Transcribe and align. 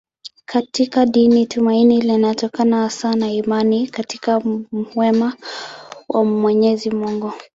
Katika 0.45 1.05
dini 1.05 1.45
tumaini 1.45 2.01
linatokana 2.01 2.81
hasa 2.83 3.15
na 3.15 3.27
imani 3.31 3.87
katika 3.87 4.41
wema 4.95 5.35
wa 6.09 6.25
Mwenyezi 6.25 6.89
Mungu. 6.91 7.33